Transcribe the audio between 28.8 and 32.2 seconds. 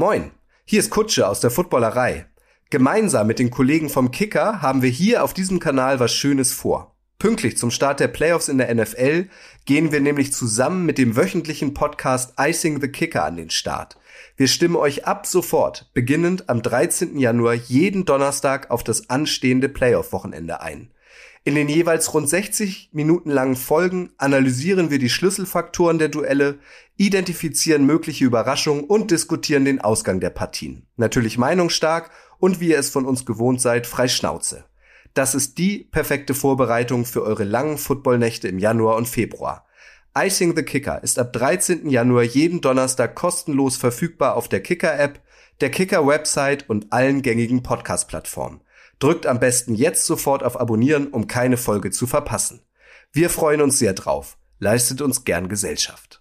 und diskutieren den Ausgang der Partien. Natürlich meinungsstark